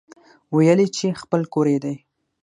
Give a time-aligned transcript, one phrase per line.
[0.55, 1.95] ويل يې چې خپل کور يې دی.